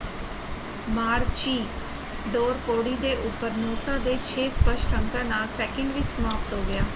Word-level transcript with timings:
Maroochydore 0.89 2.57
ਪੌੜੀ 2.67 2.95
ਦੇ 2.97 3.13
ਉੱਪਰ 3.25 3.51
ਨੂਸਾ 3.57 3.97
ਦੇ 3.99 4.17
ਛੇ 4.25 4.49
ਸਪਸ਼ਟ 4.51 4.95
ਅੰਕਾਂ 4.95 5.23
ਨਾਲ 5.25 5.47
ਸੈਕਿੰਡ 5.57 5.93
ਵਿੱਚ 5.93 6.05
ਸਮਾਪਤ 6.07 6.53
ਹੋ 6.53 6.61
ਗਿਆ। 6.63 6.83